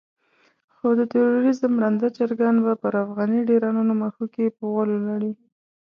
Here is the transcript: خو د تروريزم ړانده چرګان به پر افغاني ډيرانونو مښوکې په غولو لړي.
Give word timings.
خو 0.75 0.87
د 0.99 1.01
تروريزم 1.11 1.73
ړانده 1.81 2.09
چرګان 2.17 2.55
به 2.65 2.73
پر 2.81 2.93
افغاني 3.05 3.39
ډيرانونو 3.49 3.91
مښوکې 4.01 4.55
په 4.57 4.63
غولو 4.71 4.97
لړي. 5.07 5.31